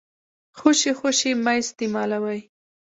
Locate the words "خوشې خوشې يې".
0.59-1.39